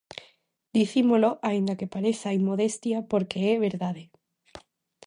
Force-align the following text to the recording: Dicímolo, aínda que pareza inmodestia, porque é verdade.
Dicímolo, 0.77 1.29
aínda 1.49 1.77
que 1.79 1.91
pareza 1.95 2.35
inmodestia, 2.39 2.97
porque 3.11 3.39
é 3.53 3.55
verdade. 3.67 4.03